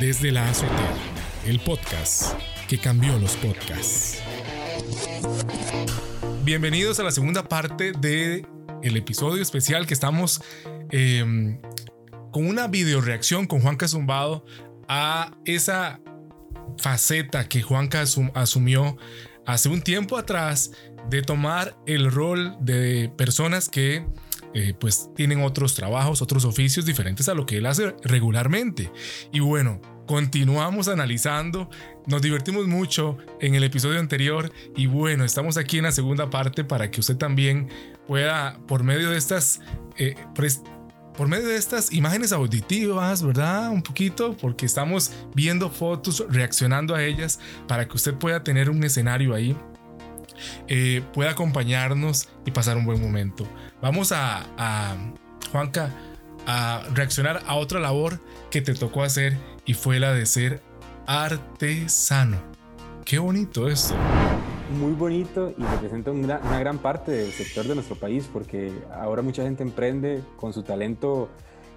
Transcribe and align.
Desde 0.00 0.32
la 0.32 0.48
azotea, 0.48 0.94
el 1.44 1.60
podcast 1.60 2.32
que 2.66 2.78
cambió 2.78 3.18
los 3.18 3.36
podcasts. 3.36 4.22
Bienvenidos 6.42 6.98
a 7.00 7.02
la 7.02 7.10
segunda 7.10 7.46
parte 7.46 7.92
de 7.92 8.46
el 8.82 8.96
episodio 8.96 9.42
especial 9.42 9.86
que 9.86 9.92
estamos 9.92 10.42
em, 10.90 11.60
con 12.32 12.46
una 12.46 12.66
video 12.66 13.02
reacción 13.02 13.46
con 13.46 13.60
Juanca 13.60 13.88
Zumbado 13.88 14.46
a 14.88 15.36
esa 15.44 16.00
faceta 16.78 17.46
que 17.46 17.60
Juanca 17.60 18.02
asumió 18.34 18.96
hace 19.44 19.68
un 19.68 19.82
tiempo 19.82 20.16
atrás 20.16 20.70
de 21.10 21.20
tomar 21.20 21.76
el 21.84 22.10
rol 22.10 22.56
de 22.62 23.12
personas 23.18 23.68
que 23.68 24.06
eh, 24.54 24.74
pues 24.78 25.10
tienen 25.14 25.42
otros 25.42 25.74
trabajos, 25.74 26.22
otros 26.22 26.44
oficios 26.44 26.84
diferentes 26.84 27.28
a 27.28 27.34
lo 27.34 27.46
que 27.46 27.58
él 27.58 27.66
hace 27.66 27.94
regularmente. 28.02 28.90
Y 29.32 29.40
bueno, 29.40 29.80
continuamos 30.06 30.88
analizando, 30.88 31.70
nos 32.06 32.20
divertimos 32.20 32.66
mucho 32.66 33.16
en 33.40 33.54
el 33.54 33.62
episodio 33.62 34.00
anterior 34.00 34.52
y 34.76 34.86
bueno, 34.86 35.24
estamos 35.24 35.56
aquí 35.56 35.78
en 35.78 35.84
la 35.84 35.92
segunda 35.92 36.30
parte 36.30 36.64
para 36.64 36.90
que 36.90 37.00
usted 37.00 37.16
también 37.16 37.68
pueda, 38.06 38.58
por 38.66 38.82
medio 38.82 39.10
de 39.10 39.18
estas... 39.18 39.60
Eh, 39.98 40.14
por 41.16 41.28
medio 41.28 41.48
de 41.48 41.56
estas 41.56 41.92
imágenes 41.92 42.32
auditivas, 42.32 43.22
¿verdad? 43.22 43.70
Un 43.70 43.82
poquito, 43.82 44.36
porque 44.38 44.64
estamos 44.64 45.12
viendo 45.34 45.68
fotos, 45.68 46.24
reaccionando 46.30 46.94
a 46.94 47.04
ellas, 47.04 47.38
para 47.68 47.86
que 47.86 47.96
usted 47.96 48.14
pueda 48.14 48.42
tener 48.42 48.70
un 48.70 48.82
escenario 48.84 49.34
ahí 49.34 49.54
eh, 50.68 51.02
pueda 51.12 51.30
acompañarnos 51.30 52.28
y 52.44 52.50
pasar 52.50 52.76
un 52.76 52.84
buen 52.84 53.00
momento. 53.00 53.46
Vamos 53.80 54.12
a, 54.12 54.96
Juanca, 55.52 55.90
a 56.46 56.82
reaccionar 56.94 57.42
a 57.46 57.56
otra 57.56 57.80
labor 57.80 58.20
que 58.50 58.60
te 58.60 58.74
tocó 58.74 59.02
hacer 59.02 59.36
y 59.64 59.74
fue 59.74 60.00
la 60.00 60.12
de 60.12 60.26
ser 60.26 60.62
artesano. 61.06 62.38
Qué 63.04 63.18
bonito 63.18 63.68
esto. 63.68 63.94
Muy 64.78 64.92
bonito 64.92 65.52
y 65.58 65.62
representa 65.62 66.12
una, 66.12 66.38
gran 66.38 66.78
parte 66.78 67.10
del 67.10 67.32
sector 67.32 67.66
de 67.66 67.74
nuestro 67.74 67.96
país 67.96 68.28
porque 68.32 68.72
ahora 68.94 69.20
mucha 69.20 69.42
gente 69.42 69.64
emprende 69.64 70.22
con 70.36 70.52
su 70.52 70.62
talento 70.62 71.28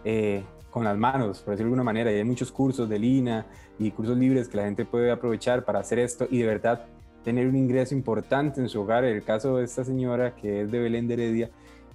eh, 0.06 0.44
con 0.70 0.84
las 0.84 0.98
manos, 0.98 1.40
por 1.40 1.52
decirlo 1.52 1.70
de 1.70 1.74
alguna 1.76 1.84
manera, 1.84 2.12
y 2.12 2.16
hay 2.16 2.24
muchos 2.24 2.52
cursos 2.52 2.90
de 2.90 2.98
Lina 2.98 3.46
y 3.78 3.92
cursos 3.92 4.18
libres 4.18 4.48
que 4.48 4.58
la 4.58 4.64
gente 4.64 4.86
puede 4.86 5.12
aprovechar 5.12 5.66
para 5.66 5.80
hacer 5.80 6.00
esto 6.00 6.28
y 6.30 6.40
de 6.40 6.48
verdad 6.48 6.86
tener 7.24 7.48
un 7.48 7.56
ingreso 7.56 7.96
importante 7.96 8.62
en 8.62 8.70
su 8.70 8.82
hogar. 8.82 9.04
El 9.04 9.24
caso 9.24 9.58
de 9.58 9.66
esta 9.66 9.84
señora 9.84 10.36
que 10.36 10.62
es 10.62 10.72
de 10.72 10.80
Belén 10.80 11.08
de 11.08 11.14
Heredia, 11.16 11.50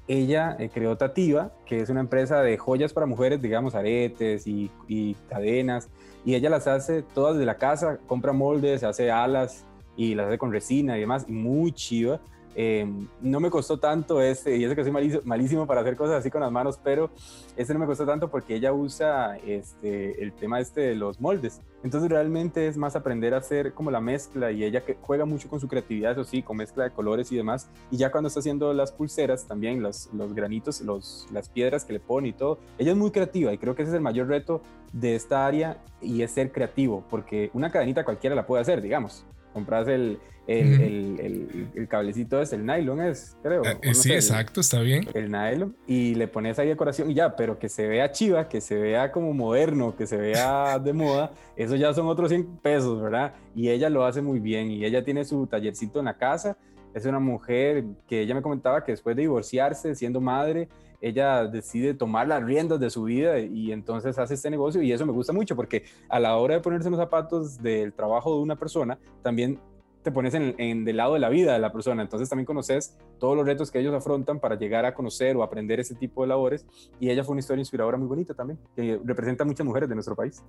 ella 0.08 0.56
eh, 0.58 0.70
creó 0.72 0.96
Tativa, 0.96 1.52
que 1.66 1.80
es 1.80 1.90
una 1.90 2.00
empresa 2.00 2.40
de 2.42 2.56
joyas 2.56 2.92
para 2.92 3.06
mujeres, 3.06 3.42
digamos, 3.42 3.74
aretes 3.74 4.46
y, 4.46 4.70
y, 4.88 5.14
cadenas, 5.28 5.88
y 6.24 6.34
ella 6.34 6.48
las 6.48 6.66
hace 6.66 7.02
todas 7.02 7.36
de 7.36 7.44
la 7.44 7.56
casa, 7.58 7.98
compra 8.06 8.32
moldes, 8.32 8.82
hace 8.84 9.10
alas 9.10 9.64
y 9.96 10.14
las 10.14 10.28
hace 10.28 10.38
con 10.38 10.50
resina 10.50 10.96
y 10.96 11.00
demás, 11.00 11.28
muy 11.28 11.72
chiva. 11.72 12.20
Em, 12.60 13.06
no 13.20 13.38
me 13.38 13.50
costó 13.50 13.78
tanto 13.78 14.20
este, 14.20 14.56
y 14.56 14.64
eso 14.64 14.74
que 14.74 14.82
soy 14.82 15.22
malísimo, 15.22 15.64
para 15.64 15.82
hacer 15.82 15.94
cosas 15.94 16.16
así 16.16 16.28
con 16.28 16.40
las 16.40 16.50
manos, 16.50 16.76
pero 16.82 17.08
este 17.56 17.72
no 17.72 17.78
me 17.78 17.86
costó 17.86 18.04
tanto 18.04 18.32
porque 18.32 18.56
ella 18.56 18.72
usa 18.72 19.36
este, 19.36 20.20
el 20.20 20.32
tema 20.32 20.58
este 20.58 20.80
de 20.80 20.96
los 20.96 21.20
moldes. 21.20 21.60
Entonces 21.84 22.10
realmente 22.10 22.66
es 22.66 22.76
más 22.76 22.96
aprender 22.96 23.32
a 23.32 23.36
hacer 23.36 23.74
como 23.74 23.92
la 23.92 24.00
mezcla 24.00 24.50
y 24.50 24.64
ella 24.64 24.84
que 24.84 24.96
juega 25.00 25.24
mucho 25.24 25.48
con 25.48 25.60
su 25.60 25.68
creatividad, 25.68 26.10
eso 26.10 26.24
sí, 26.24 26.42
con 26.42 26.56
mezcla 26.56 26.82
de 26.82 26.90
colores 26.90 27.30
y 27.30 27.36
demás. 27.36 27.70
Y 27.92 27.96
ya 27.96 28.10
cuando 28.10 28.26
está 28.26 28.40
haciendo 28.40 28.74
las 28.74 28.90
pulseras 28.90 29.46
también, 29.46 29.80
los, 29.80 30.12
los 30.12 30.34
granitos, 30.34 30.80
los, 30.80 31.28
las 31.30 31.48
piedras 31.48 31.84
que 31.84 31.92
le 31.92 32.00
pone 32.00 32.26
y 32.26 32.32
todo, 32.32 32.58
ella 32.76 32.90
es 32.90 32.98
muy 32.98 33.12
creativa 33.12 33.52
y 33.52 33.58
creo 33.58 33.76
que 33.76 33.82
ese 33.82 33.92
es 33.92 33.94
el 33.94 34.02
mayor 34.02 34.26
reto 34.26 34.62
de 34.92 35.14
esta 35.14 35.46
área 35.46 35.78
y 36.02 36.22
es 36.22 36.32
ser 36.32 36.50
creativo, 36.50 37.04
porque 37.08 37.50
una 37.52 37.70
cadenita 37.70 38.04
cualquiera 38.04 38.34
la 38.34 38.48
puede 38.48 38.62
hacer, 38.62 38.82
digamos 38.82 39.24
compras 39.58 39.88
el, 39.88 40.20
el, 40.46 41.68
el, 41.74 41.88
cablecito 41.88 42.40
es 42.40 42.52
el 42.52 42.64
nylon, 42.64 43.00
es, 43.00 43.36
creo. 43.42 43.62
Eh, 43.64 43.92
sí, 43.92 44.12
exacto, 44.12 44.60
está 44.60 44.80
bien. 44.80 45.04
El 45.12 45.32
nylon 45.32 45.76
y 45.86 46.14
le 46.14 46.28
pones 46.28 46.58
ahí 46.60 46.68
decoración 46.68 47.10
y 47.10 47.14
ya, 47.14 47.34
pero 47.34 47.58
que 47.58 47.68
se 47.68 47.88
vea 47.88 48.12
chiva, 48.12 48.48
que 48.48 48.60
se 48.60 48.76
vea 48.76 49.10
como 49.10 49.34
moderno, 49.34 49.96
que 49.96 50.06
se 50.06 50.16
vea 50.16 50.78
de 50.84 50.92
moda, 50.92 51.32
eso 51.56 51.74
ya 51.74 51.92
son 51.92 52.06
otros 52.06 52.28
100 52.28 52.58
pesos, 52.58 53.02
¿verdad? 53.02 53.34
Y 53.56 53.68
ella 53.68 53.90
lo 53.90 54.04
hace 54.04 54.22
muy 54.22 54.38
bien 54.38 54.70
y 54.70 54.84
ella 54.84 55.04
tiene 55.04 55.24
su 55.24 55.46
tallercito 55.48 55.98
en 55.98 56.04
la 56.04 56.16
casa. 56.16 56.56
Es 56.94 57.06
una 57.06 57.18
mujer 57.18 57.84
que 58.06 58.20
ella 58.22 58.34
me 58.34 58.42
comentaba 58.42 58.84
que 58.84 58.92
después 58.92 59.14
de 59.16 59.22
divorciarse, 59.22 59.94
siendo 59.94 60.20
madre, 60.20 60.68
ella 61.00 61.44
decide 61.44 61.94
tomar 61.94 62.26
las 62.28 62.42
riendas 62.42 62.80
de 62.80 62.90
su 62.90 63.04
vida 63.04 63.38
y 63.38 63.72
entonces 63.72 64.18
hace 64.18 64.34
este 64.34 64.50
negocio 64.50 64.82
y 64.82 64.92
eso 64.92 65.06
me 65.06 65.12
gusta 65.12 65.32
mucho 65.32 65.54
porque 65.54 65.84
a 66.08 66.18
la 66.18 66.36
hora 66.36 66.54
de 66.54 66.60
ponerse 66.60 66.88
en 66.88 66.92
los 66.92 67.00
zapatos 67.00 67.62
del 67.62 67.92
trabajo 67.92 68.34
de 68.34 68.42
una 68.42 68.56
persona, 68.56 68.98
también 69.22 69.60
te 70.02 70.10
pones 70.10 70.34
en, 70.34 70.54
en 70.58 70.84
del 70.84 70.96
lado 70.96 71.14
de 71.14 71.20
la 71.20 71.28
vida 71.28 71.52
de 71.52 71.58
la 71.58 71.72
persona, 71.72 72.02
entonces 72.02 72.28
también 72.28 72.46
conoces 72.46 72.96
todos 73.18 73.36
los 73.36 73.46
retos 73.46 73.70
que 73.70 73.78
ellos 73.78 73.94
afrontan 73.94 74.40
para 74.40 74.56
llegar 74.56 74.86
a 74.86 74.94
conocer 74.94 75.36
o 75.36 75.42
aprender 75.42 75.80
ese 75.80 75.94
tipo 75.94 76.22
de 76.22 76.28
labores 76.28 76.66
y 76.98 77.10
ella 77.10 77.24
fue 77.24 77.32
una 77.32 77.40
historia 77.40 77.60
inspiradora 77.60 77.96
muy 77.96 78.08
bonita 78.08 78.34
también, 78.34 78.58
que 78.74 79.00
representa 79.04 79.44
a 79.44 79.46
muchas 79.46 79.66
mujeres 79.66 79.88
de 79.88 79.94
nuestro 79.94 80.16
país. 80.16 80.42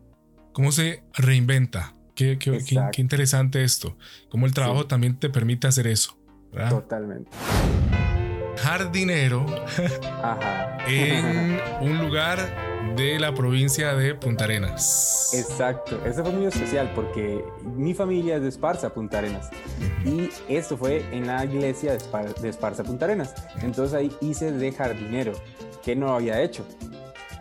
¿Cómo 0.54 0.72
se 0.72 1.04
reinventa? 1.14 1.96
Qué, 2.16 2.38
qué, 2.38 2.60
qué, 2.92 3.02
interesante 3.02 3.64
esto, 3.64 3.96
cómo 4.28 4.46
el 4.46 4.54
trabajo 4.54 4.88
también 4.88 5.18
te 5.18 5.30
permite 5.30 5.68
hacer 5.68 5.88
eso. 5.88 6.19
Totalmente. 6.70 7.32
Jardinero 8.58 9.46
en 10.88 11.60
un 11.82 12.00
lugar 12.00 12.40
de 12.96 13.20
la 13.20 13.34
provincia 13.34 13.94
de 13.94 14.16
Punta 14.16 14.46
Arenas. 14.46 15.32
Exacto, 15.34 16.04
eso 16.06 16.24
fue 16.24 16.34
muy 16.34 16.46
especial 16.46 16.92
porque 16.94 17.44
mi 17.64 17.94
familia 17.94 18.38
es 18.38 18.42
de 18.42 18.50
Esparza, 18.50 18.94
Punta 18.94 19.20
Arenas, 19.20 19.50
y 20.06 20.30
esto 20.48 20.76
fue 20.76 21.06
en 21.12 21.28
la 21.28 21.46
iglesia 21.46 21.92
de, 21.92 22.50
Esparza, 22.50 22.84
Punta 22.84 23.06
Arenas. 23.06 23.34
Entonces 23.62 23.94
ahí 23.94 24.12
hice 24.22 24.52
de 24.52 24.72
jardinero, 24.72 25.34
que 25.84 25.96
no 25.96 26.14
había 26.14 26.42
hecho, 26.42 26.66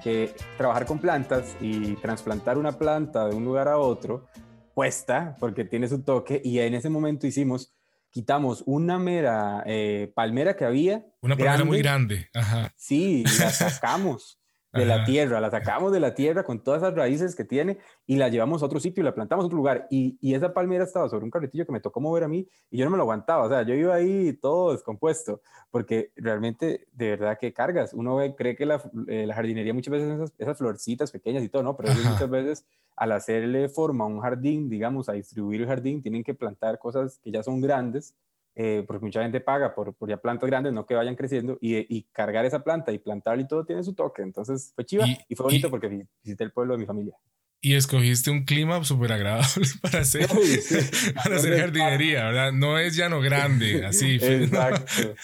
que 0.03 0.35
trabajar 0.57 0.87
con 0.87 0.99
plantas 0.99 1.57
y 1.61 1.95
trasplantar 1.97 2.59
una 2.59 2.79
planta 2.79 3.27
de 3.27 3.35
un 3.35 3.45
lugar 3.45 3.69
a 3.69 3.79
otro 3.79 4.27
cuesta 4.75 5.37
porque 5.41 5.65
tiene 5.65 5.89
su 5.89 6.03
toque. 6.03 6.41
Y 6.45 6.61
en 6.61 6.75
ese 6.75 6.89
momento 6.89 7.27
hicimos 7.27 7.75
quitamos 8.11 8.63
una 8.67 8.99
mera 8.99 9.63
eh, 9.67 10.13
palmera 10.15 10.57
que 10.57 10.65
había. 10.65 11.07
Una 11.21 11.37
palmera 11.37 11.65
muy 11.65 11.79
grande. 11.79 12.29
Ajá. 12.35 12.73
Sí, 12.77 13.25
la 13.39 13.51
sacamos 13.51 14.38
de 14.73 14.85
la 14.85 15.05
tierra, 15.05 15.41
la 15.41 15.51
sacamos 15.51 15.93
de 15.93 16.01
la 16.01 16.15
tierra 16.15 16.45
con 16.45 16.63
todas 16.63 16.83
esas 16.83 16.95
raíces 16.95 17.35
que 17.35 17.45
tiene 17.45 17.79
y 18.07 18.17
la 18.17 18.29
llevamos 18.29 18.63
a 18.63 18.67
otro 18.67 18.81
sitio 18.81 19.01
y 19.01 19.05
la 19.05 19.15
plantamos 19.15 19.45
a 19.45 19.47
otro 19.47 19.57
lugar. 19.57 19.87
Y, 19.91 20.19
y, 20.21 20.35
esa 20.35 20.53
palmera 20.53 20.85
estaba 20.85 21.09
sobre 21.09 21.25
un 21.25 21.31
carretillo 21.31 21.65
que 21.65 21.73
me 21.73 21.81
tocó 21.81 22.01
mover 22.01 22.25
a 22.25 22.29
mí 22.29 22.47
y 22.71 22.79
yo 22.79 22.85
no 22.85 22.91
me 22.91 22.97
lo 22.97 23.05
aguantaba. 23.05 23.45
O 23.45 23.49
sea, 23.49 23.63
yo 23.63 23.75
iba 23.75 23.95
ahí 23.95 24.35
todo 24.35 24.73
descompuesto 24.73 25.41
porque 25.71 26.13
realmente, 26.17 26.87
de 26.93 27.11
verdad 27.11 27.39
que 27.39 27.53
cargas. 27.53 27.95
Uno 27.95 28.17
ve, 28.17 28.35
cree 28.37 28.57
que 28.57 28.67
la, 28.67 28.83
eh, 29.09 29.27
la 29.27 29.35
jardinería 29.35 29.73
muchas 29.73 29.93
veces 29.93 30.11
esas, 30.11 30.33
esas, 30.39 30.59
florcitas 30.59 31.11
pequeñas 31.11 31.43
y 31.43 31.49
todo, 31.49 31.63
¿no? 31.63 31.77
Pero 31.77 31.93
muchas 31.95 32.29
veces 32.29 32.67
al 32.97 33.13
hacerle 33.13 33.69
forma 33.69 34.05
a 34.05 34.09
un 34.09 34.21
jardín, 34.21 34.69
digamos, 34.69 35.09
a 35.09 35.13
distribuir 35.13 35.63
el 35.63 35.67
jardín, 35.69 36.03
tienen 36.03 36.25
que 36.25 36.35
plantar 36.35 36.79
cosas 36.79 37.21
que 37.23 37.31
ya 37.31 37.43
son 37.43 37.61
grandes 37.61 38.15
eh, 38.61 38.83
porque 38.89 39.05
mucha 39.05 39.23
gente 39.23 39.41
paga 39.41 39.73
por, 39.73 39.95
por 39.95 40.09
ya 40.09 40.17
plantas 40.17 40.51
grandes, 40.51 40.73
no 40.73 40.85
que 40.85 40.97
vayan 40.97 41.15
creciendo, 41.15 41.59
y, 41.61 41.77
y, 41.97 42.03
cargar 42.11 42.45
esa 42.45 42.65
planta 42.65 42.91
y 42.91 42.99
plantarla 42.99 43.43
y 43.43 43.47
todo 43.47 43.65
tiene 43.65 43.85
su 43.85 43.95
toque. 43.95 44.23
Entonces 44.23 44.73
fue 44.75 44.85
chiva 44.85 45.07
y, 45.07 45.35
fue 45.37 45.45
bonito 45.45 45.71
porque 45.71 46.05
visité 46.25 46.43
el 46.43 46.51
pueblo 46.51 46.75
de 46.75 46.79
mi 46.81 46.85
familia. 46.85 47.17
Y 47.61 47.75
escogiste 47.75 48.33
un 48.33 48.45
clima 48.45 48.83
súper 48.83 49.13
agradable 49.13 49.65
para 49.83 50.01
hacer, 50.01 50.29
para 51.15 51.37
hacer 51.37 51.57
jardinería, 51.57 52.25
¿verdad? 52.25 52.53
No 52.53 52.81
es 52.81 52.97
llano 52.97 53.21
grande, 53.21 53.85
así. 53.87 54.19
Exacto. 54.21 55.15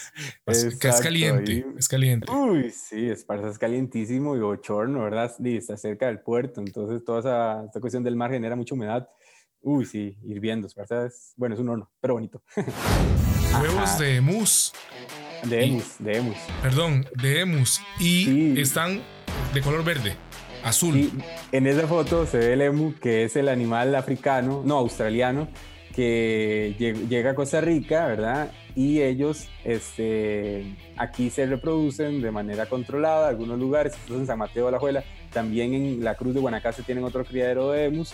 Es 0.45 1.01
caliente, 1.01 1.65
es 1.77 1.89
caliente. 1.89 2.31
Uy, 2.31 2.71
sí, 2.71 3.09
es, 3.09 3.25
es 3.29 3.59
calientísimo 3.59 4.37
y 4.37 4.39
bochorno, 4.39 5.03
¿verdad? 5.03 5.29
Y 5.43 5.57
está 5.57 5.75
cerca 5.75 6.07
del 6.07 6.19
puerto, 6.19 6.61
entonces 6.61 7.03
toda 7.03 7.19
esa, 7.19 7.65
esta 7.65 7.81
cuestión 7.81 8.01
del 8.01 8.15
mar 8.15 8.31
genera 8.31 8.55
mucha 8.55 8.75
humedad. 8.75 9.09
Uy, 9.67 9.83
sí, 9.85 10.15
hirviendo, 10.23 10.67
es, 10.67 11.33
bueno, 11.37 11.55
es 11.55 11.59
un 11.59 11.69
horno, 11.69 11.89
pero 11.99 12.13
bonito. 12.13 12.39
Huevos 13.59 13.97
de 13.97 14.17
emus. 14.17 14.71
De 15.43 15.65
emus, 15.65 15.95
de 15.97 16.17
emus. 16.17 16.37
Perdón, 16.61 17.07
de 17.19 17.39
emus. 17.39 17.81
Y 17.99 18.61
están 18.61 19.01
de 19.55 19.61
color 19.63 19.83
verde, 19.83 20.17
azul. 20.63 21.09
En 21.51 21.65
esa 21.65 21.87
foto 21.87 22.27
se 22.27 22.37
ve 22.37 22.53
el 22.53 22.61
emu, 22.61 22.93
que 23.01 23.23
es 23.23 23.35
el 23.37 23.49
animal 23.49 23.95
africano, 23.95 24.61
no, 24.63 24.77
australiano, 24.77 25.47
que 25.95 26.75
llega 27.09 27.31
a 27.31 27.35
Costa 27.35 27.59
Rica, 27.59 28.05
¿verdad? 28.05 28.51
Y 28.75 29.01
ellos 29.01 29.49
este, 29.63 30.75
aquí 30.95 31.31
se 31.31 31.47
reproducen 31.47 32.21
de 32.21 32.29
manera 32.29 32.67
controlada, 32.67 33.29
en 33.29 33.29
algunos 33.29 33.57
lugares, 33.57 33.95
en 34.11 34.27
San 34.27 34.37
Mateo 34.37 34.67
de 34.67 34.73
la 34.73 34.79
Juela, 34.79 35.03
también 35.33 35.73
en 35.73 36.03
la 36.03 36.13
Cruz 36.13 36.35
de 36.35 36.39
Guanacaste 36.39 36.83
tienen 36.83 37.03
otro 37.03 37.25
criadero 37.25 37.71
de 37.71 37.85
emus 37.85 38.13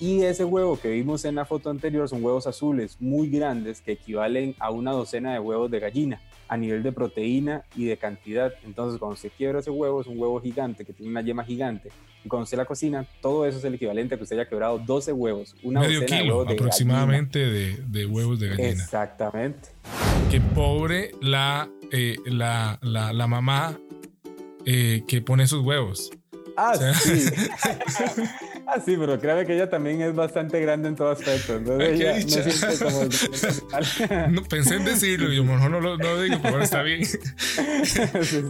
y 0.00 0.22
ese 0.22 0.44
huevo 0.44 0.78
que 0.78 0.90
vimos 0.90 1.24
en 1.24 1.34
la 1.34 1.44
foto 1.44 1.70
anterior 1.70 2.08
son 2.08 2.22
huevos 2.22 2.46
azules 2.46 2.96
muy 3.00 3.28
grandes 3.28 3.80
que 3.80 3.92
equivalen 3.92 4.54
a 4.58 4.70
una 4.70 4.92
docena 4.92 5.32
de 5.32 5.40
huevos 5.40 5.70
de 5.70 5.80
gallina. 5.80 6.20
a 6.50 6.56
nivel 6.56 6.82
de 6.82 6.92
proteína 6.92 7.62
y 7.76 7.84
de 7.84 7.98
cantidad. 7.98 8.54
Entonces, 8.64 8.98
cuando 8.98 9.16
se 9.16 9.28
quiebra 9.28 9.60
ese 9.60 9.70
huevo, 9.70 10.00
es 10.00 10.06
un 10.06 10.18
huevo 10.18 10.40
gigante 10.40 10.86
que 10.86 10.94
tiene 10.94 11.10
una 11.10 11.20
yema 11.20 11.44
gigante. 11.44 11.90
Y 12.24 12.28
cuando 12.30 12.44
usted 12.44 12.56
la 12.56 12.64
cocina, 12.64 13.06
todo 13.20 13.44
eso 13.44 13.58
es 13.58 13.64
el 13.64 13.74
equivalente 13.74 14.14
a 14.14 14.16
que 14.16 14.22
usted 14.22 14.38
haya 14.38 14.48
quebrado 14.48 14.78
12 14.78 15.12
huevos, 15.12 15.54
una 15.62 15.80
Medio 15.80 16.06
kilo 16.06 16.48
aproximadamente 16.48 17.38
de, 17.38 18.06
huevos 18.06 18.40
de 18.40 18.48
gallina. 18.48 18.70
Exactamente. 18.70 19.68
Qué 20.30 20.40
pobre 20.40 21.10
la, 21.20 21.68
eh, 21.92 22.16
la, 22.24 22.78
la, 22.80 23.12
la, 23.12 23.26
mamá 23.26 23.78
eh, 24.64 25.02
que 25.06 25.20
pone 25.20 25.46
sus 25.46 25.62
huevos. 25.62 26.10
Ah, 26.56 26.74
sí. 26.94 27.26
ah, 28.68 28.80
sí, 28.84 28.96
pero 28.98 29.18
créame 29.18 29.46
que 29.46 29.54
ella 29.54 29.68
también 29.68 30.02
es 30.02 30.14
bastante 30.14 30.60
grande 30.60 30.88
en 30.88 30.96
todo 30.96 31.10
aspecto. 31.10 31.56
Entonces 31.56 31.90
ella 31.90 32.18
no, 34.28 34.42
pensé 34.44 34.76
en 34.76 34.84
decirlo, 34.84 35.32
yo 35.32 35.44
mejor 35.44 35.70
no 35.70 35.80
lo, 35.80 35.96
no 35.96 36.20
digo, 36.20 36.36
pero 36.42 36.62
está 36.62 36.82
bien. 36.82 37.02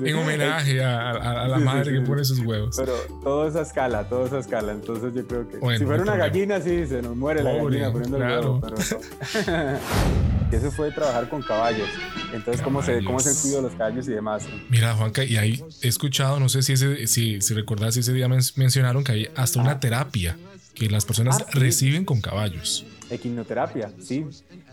En 0.04 0.16
homenaje 0.16 0.82
a, 0.82 1.10
a, 1.10 1.48
la 1.48 1.58
madre 1.58 1.92
que 1.92 2.00
pone 2.00 2.24
sus 2.24 2.40
huevos. 2.40 2.76
Pero 2.76 2.94
todo 3.22 3.46
esa 3.46 3.62
escala, 3.62 4.08
toda 4.08 4.26
esa 4.26 4.38
escala. 4.38 4.72
Entonces 4.72 5.12
yo 5.14 5.26
creo 5.26 5.48
que 5.48 5.78
si 5.78 5.84
fuera 5.84 6.02
una 6.02 6.16
gallina, 6.16 6.60
sí, 6.60 6.86
se 6.86 7.02
nos 7.02 7.16
muere 7.16 7.42
la 7.42 7.52
gallina 7.52 7.92
poniendo 7.92 8.16
el 8.16 8.22
huevo. 8.22 8.60
Pero 8.60 8.76
y 10.50 10.56
eso 10.56 10.70
fue 10.70 10.90
trabajar 10.90 11.28
con 11.28 11.42
caballos. 11.42 11.88
Entonces, 12.32 12.62
¿cómo 12.62 12.82
se, 12.82 13.02
¿cómo 13.04 13.18
se 13.18 13.48
de 13.48 13.62
los 13.62 13.72
caballos 13.72 14.08
y 14.08 14.12
demás? 14.12 14.46
Mira, 14.68 14.94
Juanca, 14.94 15.24
y 15.24 15.36
ahí 15.36 15.62
he 15.82 15.88
escuchado, 15.88 16.40
no 16.40 16.48
sé 16.48 16.62
si, 16.62 16.74
ese, 16.74 17.06
si, 17.06 17.40
si 17.40 17.54
recordás, 17.54 17.96
ese 17.96 18.12
día 18.12 18.28
mencionaron 18.28 19.04
que 19.04 19.12
hay 19.12 19.28
hasta 19.36 19.60
una 19.60 19.80
terapia 19.80 20.36
que 20.74 20.88
las 20.88 21.04
personas 21.04 21.38
ah, 21.40 21.46
reciben 21.52 22.04
con 22.04 22.20
caballos. 22.20 22.86
Equinoterapia, 23.10 23.90
sí. 24.00 24.26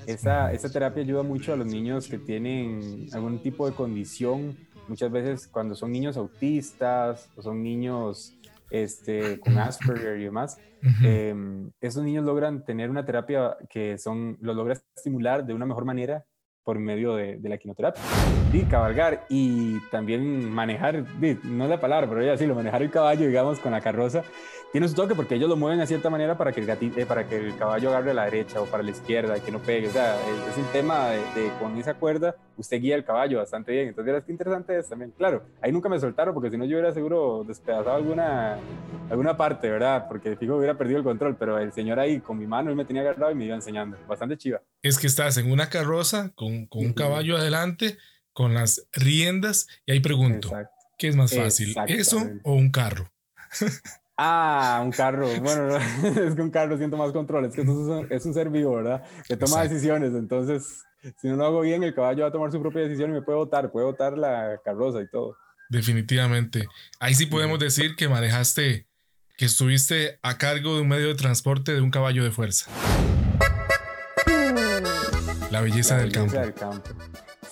Esa, 0.06 0.54
esa 0.54 0.70
terapia 0.70 1.02
ayuda 1.02 1.24
mucho 1.24 1.54
a 1.54 1.56
los 1.56 1.66
niños 1.66 2.08
que 2.08 2.20
tienen 2.20 3.10
algún 3.12 3.40
tipo 3.40 3.68
de 3.68 3.76
condición. 3.76 4.56
Muchas 4.88 5.12
veces 5.12 5.48
cuando 5.48 5.76
son 5.76 5.92
niños 5.92 6.16
autistas 6.16 7.28
o 7.36 7.42
son 7.42 7.64
niños 7.64 8.35
este, 8.70 9.40
con 9.40 9.58
Asperger 9.58 10.20
y 10.20 10.26
demás, 10.26 10.58
em, 11.04 11.72
esos 11.82 12.04
niños 12.04 12.26
logran 12.26 12.64
tener 12.64 12.90
una 12.90 13.06
terapia 13.06 13.58
que 13.70 13.98
son, 13.98 14.38
los 14.42 14.56
logra 14.56 14.74
estimular 14.96 15.46
de 15.46 15.54
una 15.54 15.66
mejor 15.66 15.86
manera 15.86 16.26
por 16.66 16.80
medio 16.80 17.16
de, 17.16 17.40
la 17.44 17.58
quinoterapia. 17.58 18.02
Y 18.52 18.64
cabalgar 18.64 19.26
y 19.30 19.80
también 19.92 20.50
manejar, 20.50 21.06
no 21.44 21.64
es 21.64 21.70
la 21.70 21.80
palabra, 21.80 22.10
pero 22.10 22.24
ya 22.24 22.36
sí, 22.38 22.48
lo 22.48 22.56
manejar 22.56 22.82
el 22.82 22.90
caballo, 22.90 23.28
digamos, 23.28 23.60
con 23.60 23.72
la 23.72 23.82
carroza, 23.82 24.24
tiene 24.72 24.88
su 24.90 24.96
toque 24.96 25.16
porque 25.16 25.36
ellos 25.36 25.48
lo 25.48 25.56
mueven 25.56 25.80
de 25.80 25.88
cierta 25.88 26.10
manera 26.10 26.38
para 26.38 26.52
que 26.52 26.62
el, 26.62 26.70
eh, 26.70 27.06
para 27.06 27.28
que 27.28 27.38
el 27.38 27.56
caballo 27.56 27.90
agarre 27.90 28.12
a 28.12 28.14
la 28.16 28.26
derecha 28.26 28.60
o 28.62 28.66
para 28.66 28.84
la 28.84 28.92
izquierda 28.92 29.40
que 29.40 29.52
no 29.52 29.60
pegue. 29.60 29.88
O 29.88 29.92
sea, 29.92 30.16
es, 30.50 30.58
un 30.58 30.66
tema 30.74 31.10
de, 31.10 31.52
con 31.60 31.78
esa 31.78 31.94
cuerda 31.94 32.36
usted 32.58 32.82
guía 32.82 32.96
el 32.96 33.04
caballo 33.04 33.40
bastante 33.40 33.72
bien. 33.72 33.90
Entonces, 33.90 34.06
verás 34.06 34.26
qué 34.26 34.32
interesante 34.32 34.78
es 34.78 34.88
también. 34.90 35.14
Claro, 35.18 35.44
ahí 35.62 35.72
nunca 35.72 35.90
me 35.90 36.00
soltaron 36.00 36.34
porque 36.34 36.50
si 36.50 36.58
no 36.58 36.66
yo 36.66 36.78
hubiera 36.78 36.94
seguro 36.94 37.44
despedazado 37.46 37.96
alguna, 37.96 38.58
alguna 39.10 39.38
parte, 39.38 39.70
¿verdad? 39.70 40.08
Porque 40.08 40.36
fijo 40.36 40.56
hubiera 40.56 40.78
perdido 40.78 40.98
el 40.98 41.04
control, 41.04 41.36
pero 41.38 41.58
el 41.60 41.72
señor 41.72 42.00
ahí 42.00 42.20
con 42.20 42.38
mi 42.38 42.48
mano 42.48 42.70
él 42.70 42.76
me 42.76 42.86
tenía 42.86 43.02
agarrado 43.02 43.32
y 43.32 43.36
me 43.36 43.46
iba 43.46 43.56
enseñando. 43.56 43.98
Bastante 44.08 44.38
chiva. 44.38 44.62
Es 44.82 45.00
que 45.00 45.08
estás 45.08 45.38
en 45.38 45.52
una 45.52 45.70
carroza 45.70 46.32
con, 46.36 46.55
con 46.68 46.86
un 46.86 46.94
caballo 46.94 47.38
adelante, 47.38 47.98
con 48.34 48.54
las 48.54 48.88
riendas 48.94 49.68
y 49.86 49.94
ahí 49.94 50.00
pregunto, 50.00 50.52
¿qué 50.98 51.08
es 51.08 51.16
más 51.16 51.34
fácil, 51.34 51.76
eso 51.88 52.22
o 52.44 52.54
un 52.54 52.72
carro? 52.72 53.12
Ah, 54.18 54.82
un 54.84 54.92
carro. 54.92 55.28
Bueno, 55.42 55.76
es 56.04 56.36
que 56.36 56.42
un 56.42 56.50
carro 56.50 56.78
siento 56.78 56.98
más 56.98 57.12
control. 57.12 57.46
Es 57.46 57.54
que 57.54 57.62
es 58.10 58.26
un 58.26 58.34
ser 58.34 58.50
vivo, 58.50 58.76
¿verdad? 58.76 59.04
Que 59.28 59.36
toma 59.36 59.64
decisiones. 59.64 60.14
Entonces, 60.14 60.84
si 61.18 61.28
no 61.28 61.36
lo 61.36 61.46
hago 61.46 61.62
bien, 61.62 61.84
el 61.84 61.94
caballo 61.94 62.24
va 62.24 62.30
a 62.30 62.32
tomar 62.32 62.52
su 62.52 62.62
propia 62.62 62.84
decisión 62.84 63.12
y 63.12 63.14
me 63.14 63.22
puede 63.22 63.38
botar. 63.38 63.72
Puede 63.72 63.86
botar 63.86 64.18
la 64.18 64.60
carroza 64.64 65.02
y 65.02 65.10
todo. 65.10 65.36
Definitivamente. 65.70 66.68
Ahí 67.00 67.16
sí 67.16 67.26
podemos 67.26 67.60
decir 67.60 67.96
que 67.96 68.08
manejaste, 68.08 68.88
que 69.38 69.46
estuviste 69.46 70.20
a 70.22 70.38
cargo 70.38 70.76
de 70.76 70.82
un 70.82 70.88
medio 70.88 71.08
de 71.08 71.16
transporte 71.16 71.74
de 71.74 71.82
un 71.82 71.92
caballo 71.92 72.24
de 72.24 72.32
fuerza. 72.32 72.72
La 75.56 75.62
belleza, 75.62 75.96
del, 75.98 76.12
campo. 76.12 76.38
del 76.38 76.54
campo. 76.54 76.90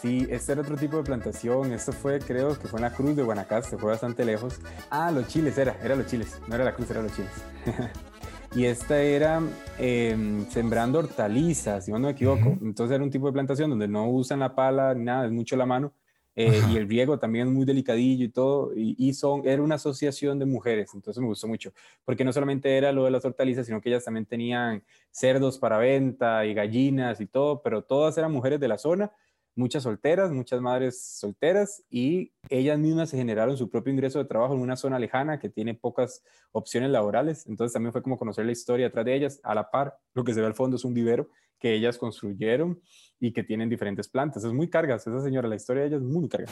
Sí, 0.01 0.27
este 0.29 0.51
era 0.51 0.61
otro 0.61 0.75
tipo 0.75 0.97
de 0.97 1.03
plantación. 1.03 1.71
Esto 1.71 1.93
fue, 1.93 2.19
creo 2.19 2.59
que 2.59 2.67
fue 2.67 2.79
en 2.79 2.83
la 2.83 2.91
Cruz 2.91 3.15
de 3.15 3.23
Guanacaste, 3.23 3.77
fue 3.77 3.91
bastante 3.91 4.25
lejos. 4.25 4.59
Ah, 4.89 5.09
los 5.09 5.25
chiles 5.29 5.57
era, 5.57 5.77
era 5.81 5.95
los 5.95 6.05
chiles. 6.07 6.37
No 6.49 6.55
era 6.55 6.65
la 6.65 6.75
Cruz, 6.75 6.91
era 6.91 7.01
los 7.01 7.15
chiles. 7.15 7.31
y 8.55 8.65
esta 8.65 8.99
era 8.99 9.41
em, 9.79 10.45
sembrando 10.49 10.99
hortalizas, 10.99 11.85
si 11.85 11.93
no 11.93 11.99
me 11.99 12.09
equivoco. 12.09 12.57
Entonces 12.61 12.93
era 12.93 13.05
un 13.05 13.09
tipo 13.09 13.27
de 13.27 13.31
plantación 13.31 13.69
donde 13.69 13.87
no 13.87 14.09
usan 14.09 14.39
la 14.39 14.53
pala 14.53 14.93
ni 14.93 15.05
nada, 15.05 15.25
es 15.25 15.31
mucho 15.31 15.55
la 15.55 15.65
mano. 15.65 15.93
Eh, 16.35 16.61
y 16.71 16.77
el 16.77 16.89
riego 16.89 17.19
también 17.19 17.53
muy 17.53 17.63
delicadillo 17.63 18.25
y 18.25 18.29
todo, 18.29 18.71
y, 18.75 19.13
son, 19.13 19.47
era 19.47 19.61
una 19.61 19.75
asociación 19.75 20.39
de 20.39 20.45
mujeres, 20.45 20.91
entonces 20.95 21.21
me 21.21 21.27
gustó 21.27 21.47
mucho, 21.47 21.73
porque 22.05 22.23
no 22.23 22.33
solamente 22.33 22.75
era 22.75 22.91
lo 22.91 23.05
de 23.05 23.11
las 23.11 23.23
hortalizas, 23.23 23.67
sino 23.67 23.81
que 23.81 23.89
ellas 23.89 24.03
también 24.03 24.25
tenían 24.25 24.83
cerdos 25.11 25.59
para 25.59 25.77
venta 25.77 26.43
y 26.45 26.55
gallinas 26.55 27.21
y 27.21 27.27
todo, 27.27 27.61
pero 27.61 27.83
todas 27.83 28.17
eran 28.17 28.31
mujeres 28.31 28.59
de 28.59 28.67
la 28.67 28.79
zona 28.79 29.11
muchas 29.55 29.83
solteras, 29.83 30.31
muchas 30.31 30.61
madres 30.61 31.01
solteras 31.01 31.83
y 31.89 32.33
ellas 32.49 32.77
mismas 32.79 33.09
se 33.09 33.17
generaron 33.17 33.57
su 33.57 33.69
propio 33.69 33.93
ingreso 33.93 34.19
de 34.19 34.25
trabajo 34.25 34.53
en 34.53 34.61
una 34.61 34.75
zona 34.75 34.99
lejana 34.99 35.39
que 35.39 35.49
tiene 35.49 35.73
pocas 35.75 36.23
opciones 36.51 36.89
laborales. 36.89 37.45
Entonces 37.47 37.73
también 37.73 37.91
fue 37.91 38.01
como 38.01 38.17
conocer 38.17 38.45
la 38.45 38.51
historia 38.51 38.87
detrás 38.87 39.05
de 39.05 39.15
ellas. 39.15 39.39
A 39.43 39.53
la 39.55 39.69
par, 39.69 39.97
lo 40.13 40.23
que 40.23 40.33
se 40.33 40.41
ve 40.41 40.47
al 40.47 40.55
fondo 40.55 40.77
es 40.77 40.85
un 40.85 40.93
vivero 40.93 41.29
que 41.63 41.73
ellas 41.73 41.97
construyeron 41.97 42.77
y 43.21 43.31
que 43.31 43.41
tienen 43.41 43.69
diferentes 43.69 44.09
plantas. 44.09 44.43
Es 44.43 44.51
muy 44.51 44.69
cargas, 44.69 45.07
esa 45.07 45.21
señora, 45.21 45.47
la 45.47 45.55
historia 45.55 45.83
de 45.83 45.87
ella 45.87 45.97
es 45.97 46.03
muy 46.03 46.27
carga. 46.27 46.51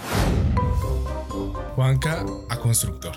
Juanca 1.75 2.25
a 2.50 2.58
constructor. 2.58 3.12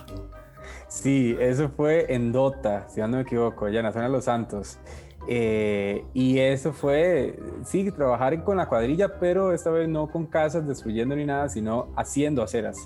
Sí, 0.89 1.37
eso 1.39 1.69
fue 1.69 2.13
en 2.13 2.33
Dota, 2.33 2.89
si 2.89 3.01
no 3.01 3.07
me 3.07 3.21
equivoco, 3.21 3.67
allá 3.67 3.79
en 3.79 3.87
la 3.87 3.93
zona 3.93 4.07
de 4.07 4.11
Los 4.11 4.25
Santos. 4.25 4.81
Eh, 5.29 6.05
y 6.15 6.41
eso 6.41 6.73
fue, 6.73 7.39
sí, 7.65 7.89
trabajar 7.93 8.43
con 8.43 8.57
la 8.57 8.69
cuadrilla, 8.69 9.21
pero 9.21 9.53
esta 9.53 9.71
vez 9.71 9.89
no 9.89 10.11
con 10.11 10.27
casas 10.27 10.67
destruyendo 10.67 11.15
ni 11.15 11.25
nada, 11.25 11.49
sino 11.49 11.93
haciendo 11.97 12.43
aceras. 12.43 12.77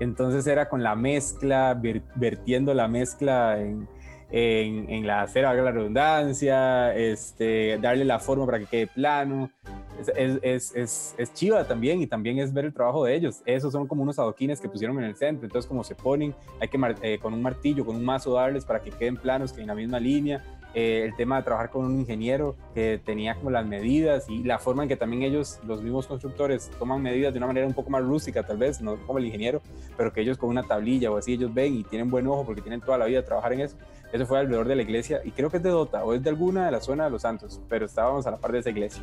Entonces 0.00 0.48
era 0.48 0.68
con 0.68 0.82
la 0.82 0.96
mezcla, 0.96 1.80
vertiendo 2.16 2.74
la 2.74 2.88
mezcla 2.88 3.60
en, 3.60 3.88
en, 4.30 5.06
la 5.06 5.22
acera, 5.22 5.54
la 5.54 5.70
redundancia, 5.70 6.94
este, 6.94 7.78
darle 7.78 8.04
la 8.04 8.18
forma 8.18 8.46
para 8.46 8.58
que 8.58 8.66
quede 8.66 8.86
plano. 8.86 9.50
Es, 9.98 10.38
es, 10.42 10.74
es, 10.74 11.14
es, 11.18 11.34
chiva 11.34 11.64
también 11.64 12.00
y 12.00 12.06
también 12.06 12.38
es 12.38 12.52
ver 12.52 12.66
el 12.66 12.74
trabajo 12.74 13.04
de 13.04 13.14
ellos. 13.14 13.42
Esos 13.46 13.72
son 13.72 13.86
como 13.86 14.02
unos 14.02 14.18
adoquines 14.18 14.60
que 14.60 14.68
pusieron 14.68 14.98
en 14.98 15.04
el 15.04 15.16
centro. 15.16 15.46
Entonces, 15.46 15.68
como 15.68 15.82
se 15.82 15.94
ponen, 15.94 16.34
hay 16.60 16.68
que 16.68 16.78
eh, 17.02 17.18
con 17.18 17.34
un 17.34 17.42
martillo, 17.42 17.84
con 17.84 17.96
un 17.96 18.04
mazo 18.04 18.34
darles 18.34 18.64
para 18.64 18.80
que 18.80 18.90
queden 18.90 19.16
planos, 19.16 19.52
que 19.52 19.62
en 19.62 19.66
la 19.66 19.74
misma 19.74 19.98
línea 19.98 20.42
eh, 20.74 21.02
el 21.04 21.16
tema 21.16 21.38
de 21.38 21.44
trabajar 21.44 21.70
con 21.70 21.86
un 21.86 21.98
ingeniero 21.98 22.54
que 22.74 23.00
tenía 23.02 23.34
como 23.34 23.50
las 23.50 23.66
medidas 23.66 24.28
y 24.28 24.44
la 24.44 24.58
forma 24.58 24.82
en 24.82 24.88
que 24.88 24.96
también 24.96 25.22
ellos, 25.22 25.58
los 25.66 25.82
mismos 25.82 26.06
constructores, 26.06 26.70
toman 26.78 27.02
medidas 27.02 27.32
de 27.32 27.38
una 27.38 27.46
manera 27.46 27.66
un 27.66 27.72
poco 27.72 27.88
más 27.88 28.02
rústica 28.02 28.46
tal 28.46 28.58
vez, 28.58 28.80
no 28.80 28.96
como 29.06 29.18
el 29.18 29.24
ingeniero, 29.24 29.62
pero 29.96 30.12
que 30.12 30.20
ellos 30.20 30.36
con 30.36 30.50
una 30.50 30.62
tablilla 30.62 31.10
o 31.10 31.16
así 31.16 31.32
ellos 31.32 31.52
ven 31.54 31.74
y 31.74 31.84
tienen 31.84 32.10
buen 32.10 32.26
ojo 32.26 32.44
porque 32.44 32.60
tienen 32.60 32.82
toda 32.82 32.98
la 32.98 33.06
vida 33.06 33.24
trabajar 33.24 33.54
en 33.54 33.62
eso. 33.62 33.76
Eso 34.12 34.26
fue 34.26 34.38
alrededor 34.38 34.68
de 34.68 34.76
la 34.76 34.82
iglesia 34.82 35.20
y 35.24 35.30
creo 35.32 35.50
que 35.50 35.58
es 35.58 35.62
de 35.62 35.70
Dota 35.70 36.04
o 36.04 36.14
es 36.14 36.22
de 36.22 36.30
alguna 36.30 36.66
de 36.66 36.72
la 36.72 36.80
zona 36.80 37.04
de 37.04 37.10
los 37.10 37.22
Santos, 37.22 37.60
pero 37.68 37.86
estábamos 37.86 38.26
a 38.26 38.30
la 38.30 38.36
par 38.38 38.52
de 38.52 38.60
esa 38.60 38.70
iglesia. 38.70 39.02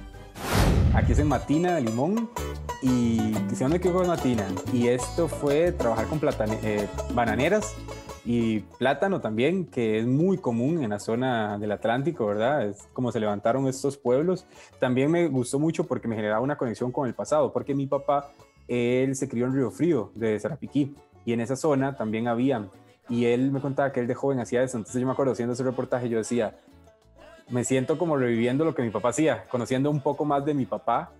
Aquí 0.93 1.11
es 1.11 1.19
en 1.19 1.27
Matina 1.27 1.75
de 1.75 1.81
Limón 1.81 2.29
y 2.81 3.33
si 3.53 3.63
no 3.63 3.69
me 3.69 3.77
equivoco 3.77 4.01
es 4.01 4.07
Matina 4.07 4.47
y 4.73 4.87
esto 4.87 5.27
fue 5.27 5.71
trabajar 5.71 6.07
con 6.07 6.19
eh, 6.63 6.87
bananeras 7.13 7.75
y 8.25 8.61
plátano 8.79 9.21
también, 9.21 9.65
que 9.65 9.99
es 9.99 10.07
muy 10.07 10.39
común 10.39 10.83
en 10.83 10.89
la 10.89 10.99
zona 10.99 11.59
del 11.59 11.71
Atlántico, 11.71 12.25
¿verdad? 12.25 12.67
Es 12.67 12.87
como 12.91 13.11
se 13.11 13.19
levantaron 13.19 13.67
estos 13.67 13.97
pueblos. 13.97 14.47
También 14.79 15.11
me 15.11 15.27
gustó 15.27 15.59
mucho 15.59 15.83
porque 15.83 16.07
me 16.07 16.15
generaba 16.15 16.41
una 16.41 16.57
conexión 16.57 16.91
con 16.91 17.07
el 17.07 17.13
pasado, 17.13 17.53
porque 17.53 17.75
mi 17.75 17.85
papá, 17.85 18.31
él 18.67 19.15
se 19.15 19.29
crió 19.29 19.45
en 19.45 19.53
Río 19.53 19.69
Frío, 19.69 20.11
de 20.15 20.39
Sarapiquí, 20.39 20.95
y 21.23 21.33
en 21.33 21.39
esa 21.39 21.55
zona 21.55 21.95
también 21.95 22.27
había, 22.27 22.67
y 23.09 23.25
él 23.25 23.51
me 23.51 23.61
contaba 23.61 23.91
que 23.91 23.99
él 23.99 24.07
de 24.07 24.15
joven 24.15 24.39
hacía 24.39 24.63
eso, 24.63 24.77
entonces 24.77 24.99
yo 24.99 25.05
me 25.05 25.13
acuerdo 25.13 25.33
haciendo 25.33 25.53
ese 25.53 25.63
reportaje, 25.63 26.09
yo 26.09 26.17
decía, 26.17 26.55
me 27.49 27.63
siento 27.63 27.97
como 27.97 28.17
reviviendo 28.17 28.65
lo 28.65 28.73
que 28.73 28.81
mi 28.81 28.89
papá 28.89 29.09
hacía, 29.09 29.45
conociendo 29.49 29.89
un 29.91 30.01
poco 30.01 30.25
más 30.25 30.45
de 30.45 30.53
mi 30.53 30.65
papá, 30.65 31.11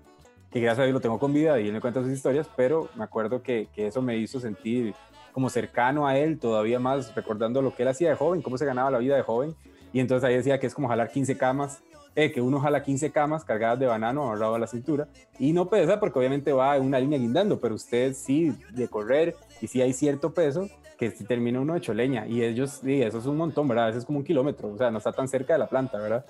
que 0.52 0.60
gracias 0.60 0.80
a 0.80 0.84
Dios 0.84 0.94
lo 0.94 1.02
tengo 1.02 1.20
con 1.20 1.34
vida 1.34 1.60
y 1.60 1.68
él 1.68 1.74
me 1.74 1.82
cuenta 1.82 2.02
sus 2.02 2.12
historias, 2.12 2.50
pero 2.56 2.90
me 2.96 3.04
acuerdo 3.04 3.44
que, 3.44 3.68
que 3.74 3.88
eso 3.88 4.02
me 4.02 4.18
hizo 4.18 4.40
sentir 4.40 4.94
como 5.36 5.50
cercano 5.50 6.08
a 6.08 6.18
él, 6.18 6.40
todavía 6.40 6.80
más 6.80 7.14
recordando 7.14 7.62
lo 7.62 7.76
que 7.76 7.84
él 7.84 7.90
hacía 7.90 8.10
de 8.10 8.16
joven, 8.16 8.42
cómo 8.42 8.58
se 8.58 8.66
ganaba 8.66 8.90
la 8.90 9.00
vida 9.00 9.18
de 9.18 9.22
joven. 9.22 9.54
Y 9.92 10.00
entonces 10.00 10.26
ahí 10.28 10.36
decía 10.36 10.62
que 10.62 10.68
es 10.68 10.74
como 10.74 10.88
jalar 10.88 11.12
15 11.12 11.38
camas, 11.38 11.84
eh, 12.16 12.32
que 12.32 12.42
uno 12.42 12.60
jala 12.60 12.82
15 12.82 13.12
camas 13.12 13.44
cargadas 13.44 13.80
de 13.80 13.86
banano 13.86 14.24
amarrado 14.24 14.56
a 14.56 14.60
la 14.60 14.68
cintura 14.68 15.08
y 15.38 15.54
no 15.54 15.70
pesa 15.70 16.00
porque 16.00 16.18
obviamente 16.20 16.54
va 16.54 16.78
en 16.78 16.84
una 16.84 17.00
línea 17.00 17.20
guindando, 17.20 17.60
pero 17.60 17.76
usted 17.76 18.14
sí 18.14 18.56
de 18.72 18.88
correr 18.88 19.36
y 19.62 19.68
sí 19.68 19.82
hay 19.82 19.94
cierto 19.94 20.34
peso 20.34 20.70
que 20.98 21.12
si 21.12 21.26
termina 21.26 21.60
uno 21.60 21.76
hecho 21.76 21.94
leña 21.94 22.26
y 22.26 22.42
ellos, 22.42 22.80
sí, 22.84 23.02
eso 23.02 23.20
es 23.20 23.26
un 23.26 23.38
montón, 23.38 23.68
¿verdad? 23.68 23.90
Eso 23.90 24.00
es 24.00 24.06
como 24.06 24.20
un 24.20 24.26
kilómetro, 24.26 24.70
o 24.70 24.78
sea, 24.78 24.92
no 24.92 24.98
está 24.98 25.12
tan 25.12 25.28
cerca 25.28 25.54
de 25.54 25.60
la 25.60 25.68
planta, 25.68 25.98
¿verdad? 25.98 26.26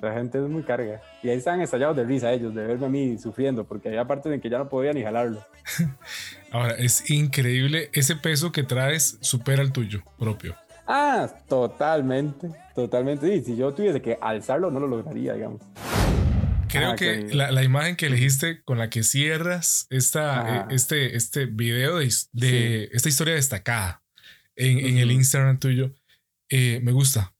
La 0.00 0.14
gente 0.14 0.38
es 0.38 0.48
muy 0.48 0.62
carga. 0.62 1.02
Y 1.22 1.28
ahí 1.28 1.36
están 1.36 1.60
estallados 1.60 1.94
de 1.96 2.04
risa 2.04 2.32
ellos, 2.32 2.54
de 2.54 2.66
verme 2.66 2.86
a 2.86 2.88
mí 2.88 3.18
sufriendo, 3.18 3.64
porque 3.64 3.88
había 3.88 4.06
partes 4.06 4.32
en 4.32 4.40
que 4.40 4.48
ya 4.48 4.56
no 4.56 4.68
podía 4.68 4.92
ni 4.92 5.02
jalarlo. 5.02 5.44
Ahora, 6.50 6.74
es 6.78 7.10
increíble, 7.10 7.90
ese 7.92 8.16
peso 8.16 8.50
que 8.50 8.62
traes 8.62 9.18
supera 9.20 9.62
el 9.62 9.72
tuyo 9.72 10.02
propio. 10.18 10.56
Ah, 10.92 11.32
totalmente, 11.48 12.50
totalmente. 12.74 13.32
Y 13.32 13.44
si 13.44 13.56
yo 13.56 13.72
tuviese 13.72 14.02
que 14.02 14.18
alzarlo, 14.20 14.72
no 14.72 14.80
lo 14.80 14.88
lograría, 14.88 15.34
digamos. 15.34 15.62
Creo 16.68 16.90
ah, 16.90 16.96
que 16.96 17.32
la, 17.32 17.62
imagen 17.62 17.94
que 17.94 18.06
elegiste 18.06 18.64
con 18.64 18.76
la 18.76 18.90
que 18.90 19.04
cierras 19.04 19.86
esta, 19.90 20.62
eh, 20.62 20.66
este, 20.70 21.14
este 21.14 21.46
video 21.46 21.98
de, 21.98 22.88
esta 22.92 23.08
historia 23.08 23.34
destacada 23.34 24.02
en, 24.56 24.98
el 24.98 25.12
Instagram 25.12 25.60
tuyo, 25.60 25.94
eh, 26.48 26.80
me 26.82 26.90
gusta. 26.90 27.36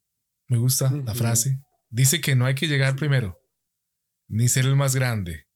Me 0.46 0.56
gusta 0.56 0.92
la 1.04 1.16
frase. 1.16 1.60
Dice 1.88 2.20
que 2.20 2.36
no 2.36 2.46
hay 2.46 2.54
que 2.54 2.68
llegar 2.68 2.94
primero, 2.94 3.40
ni 4.28 4.46
ser 4.46 4.64
el 4.64 4.76
más 4.76 4.94
grande. 4.94 5.48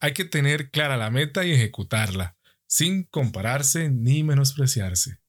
Hay 0.00 0.14
que 0.14 0.24
tener 0.24 0.70
clara 0.70 0.96
la 0.96 1.10
meta 1.10 1.44
y 1.44 1.52
ejecutarla, 1.52 2.38
sin 2.66 3.04
compararse 3.04 3.90
ni 3.90 4.24
menospreciarse. 4.24 5.19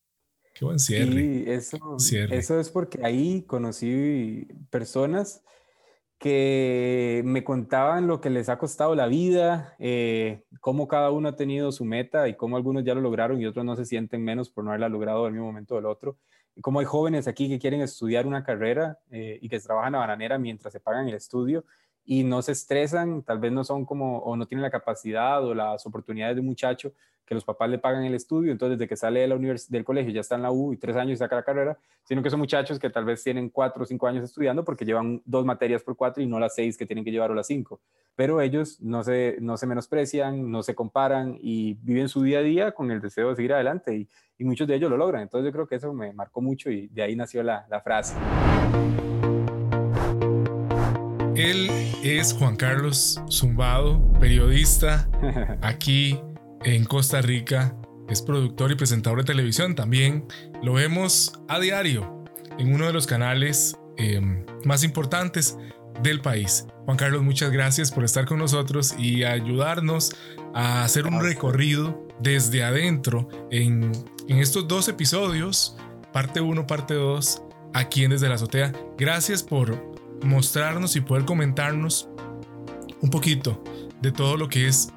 Qué 0.61 0.65
buen 0.65 0.77
cierre. 0.79 1.11
Sí, 1.11 1.43
eso, 1.47 1.97
eso 2.29 2.59
es 2.59 2.69
porque 2.69 3.03
ahí 3.03 3.41
conocí 3.47 4.47
personas 4.69 5.43
que 6.19 7.23
me 7.25 7.43
contaban 7.43 8.05
lo 8.05 8.21
que 8.21 8.29
les 8.29 8.47
ha 8.47 8.59
costado 8.59 8.93
la 8.93 9.07
vida, 9.07 9.75
eh, 9.79 10.43
cómo 10.59 10.87
cada 10.87 11.09
uno 11.09 11.29
ha 11.29 11.35
tenido 11.35 11.71
su 11.71 11.83
meta 11.83 12.27
y 12.27 12.35
cómo 12.35 12.57
algunos 12.57 12.83
ya 12.83 12.93
lo 12.93 13.01
lograron 13.01 13.41
y 13.41 13.47
otros 13.47 13.65
no 13.65 13.75
se 13.75 13.85
sienten 13.85 14.23
menos 14.23 14.51
por 14.51 14.63
no 14.63 14.69
haberla 14.69 14.87
logrado 14.87 15.21
en 15.21 15.29
el 15.29 15.33
mismo 15.33 15.47
momento 15.47 15.73
del 15.73 15.87
otro 15.87 16.19
como 16.61 16.79
hay 16.79 16.85
jóvenes 16.85 17.27
aquí 17.27 17.47
que 17.47 17.59
quieren 17.59 17.81
estudiar 17.81 18.27
una 18.27 18.43
carrera 18.43 18.99
eh, 19.09 19.39
y 19.41 19.49
que 19.49 19.59
trabajan 19.59 19.95
a 19.95 19.99
bananera 19.99 20.37
mientras 20.37 20.73
se 20.73 20.79
pagan 20.79 21.07
el 21.07 21.15
estudio 21.15 21.65
y 22.03 22.23
no 22.23 22.41
se 22.41 22.51
estresan, 22.51 23.23
tal 23.23 23.39
vez 23.39 23.51
no 23.51 23.63
son 23.63 23.85
como 23.85 24.19
o 24.19 24.35
no 24.35 24.47
tienen 24.47 24.63
la 24.63 24.71
capacidad 24.71 25.43
o 25.43 25.53
las 25.53 25.85
oportunidades 25.85 26.35
de 26.35 26.41
un 26.41 26.47
muchacho 26.47 26.93
que 27.31 27.35
los 27.35 27.45
papás 27.45 27.69
le 27.69 27.77
pagan 27.77 28.03
el 28.03 28.13
estudio, 28.13 28.51
entonces 28.51 28.77
desde 28.77 28.89
que 28.89 28.97
sale 28.97 29.21
de 29.21 29.27
la 29.29 29.37
del 29.37 29.85
colegio 29.85 30.11
ya 30.11 30.19
está 30.19 30.35
en 30.35 30.41
la 30.41 30.51
U 30.51 30.73
y 30.73 30.77
tres 30.77 30.97
años 30.97 31.13
y 31.13 31.15
saca 31.15 31.37
la 31.37 31.43
carrera, 31.43 31.77
sino 32.03 32.21
que 32.21 32.29
son 32.29 32.41
muchachos 32.41 32.77
que 32.77 32.89
tal 32.89 33.05
vez 33.05 33.23
tienen 33.23 33.49
cuatro 33.49 33.83
o 33.83 33.85
cinco 33.85 34.05
años 34.05 34.25
estudiando 34.25 34.65
porque 34.65 34.83
llevan 34.83 35.21
dos 35.23 35.45
materias 35.45 35.81
por 35.81 35.95
cuatro 35.95 36.21
y 36.21 36.27
no 36.27 36.41
las 36.41 36.55
seis 36.55 36.77
que 36.77 36.85
tienen 36.85 37.05
que 37.05 37.11
llevar 37.11 37.31
o 37.31 37.33
las 37.33 37.47
cinco. 37.47 37.79
Pero 38.17 38.41
ellos 38.41 38.81
no 38.81 39.01
se, 39.01 39.37
no 39.39 39.55
se 39.55 39.65
menosprecian, 39.65 40.51
no 40.51 40.61
se 40.61 40.75
comparan 40.75 41.37
y 41.39 41.75
viven 41.75 42.09
su 42.09 42.21
día 42.21 42.39
a 42.39 42.41
día 42.41 42.73
con 42.73 42.91
el 42.91 42.99
deseo 42.99 43.29
de 43.29 43.37
seguir 43.37 43.53
adelante 43.53 43.95
y, 43.95 44.09
y 44.37 44.43
muchos 44.43 44.67
de 44.67 44.75
ellos 44.75 44.91
lo 44.91 44.97
logran. 44.97 45.21
Entonces 45.21 45.45
yo 45.45 45.53
creo 45.53 45.67
que 45.67 45.75
eso 45.75 45.93
me 45.93 46.11
marcó 46.11 46.41
mucho 46.41 46.69
y 46.69 46.89
de 46.89 47.01
ahí 47.01 47.15
nació 47.15 47.43
la, 47.43 47.65
la 47.69 47.79
frase. 47.79 48.13
Él 51.37 51.69
es 52.03 52.33
Juan 52.33 52.57
Carlos 52.57 53.21
Zumbado, 53.29 54.01
periodista 54.19 55.07
aquí 55.61 56.19
en 56.63 56.85
Costa 56.85 57.21
Rica. 57.21 57.75
Es 58.07 58.21
productor 58.21 58.71
y 58.71 58.75
presentador 58.75 59.19
de 59.19 59.25
televisión 59.25 59.75
también. 59.75 60.25
Lo 60.61 60.73
vemos 60.73 61.33
a 61.47 61.59
diario 61.59 62.25
en 62.57 62.73
uno 62.73 62.85
de 62.85 62.93
los 62.93 63.07
canales 63.07 63.77
em, 63.97 64.45
más 64.65 64.83
importantes 64.83 65.57
del 66.03 66.21
país. 66.21 66.65
Juan 66.85 66.97
Carlos, 66.97 67.21
muchas 67.21 67.51
gracias 67.51 67.91
por 67.91 68.03
estar 68.03 68.25
con 68.25 68.39
nosotros 68.39 68.95
y 68.97 69.23
ayudarnos 69.23 70.15
a 70.53 70.83
hacer 70.83 71.07
un 71.07 71.21
recorrido 71.21 72.07
desde 72.19 72.63
adentro 72.63 73.29
en, 73.51 73.91
en 74.27 74.37
estos 74.37 74.67
dos 74.67 74.87
episodios, 74.87 75.77
parte 76.11 76.41
1, 76.41 76.67
parte 76.67 76.95
2, 76.95 77.43
aquí 77.73 78.03
en 78.03 78.11
Desde 78.11 78.27
la 78.27 78.35
Azotea. 78.35 78.73
Gracias 78.97 79.43
por 79.43 79.93
mostrarnos 80.23 80.95
y 80.95 81.01
poder 81.01 81.25
comentarnos 81.25 82.09
un 83.01 83.09
poquito 83.09 83.63
de 84.01 84.11
todo 84.11 84.37
lo 84.37 84.49
que 84.49 84.67
es 84.67 84.89